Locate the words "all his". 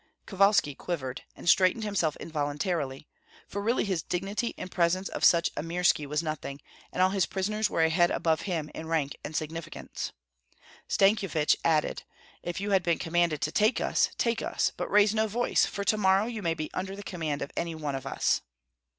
7.03-7.27